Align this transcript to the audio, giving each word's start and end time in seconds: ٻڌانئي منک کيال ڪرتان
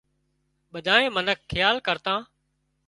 ٻڌانئي 0.71 1.07
منک 1.15 1.39
کيال 1.51 1.75
ڪرتان 1.87 2.19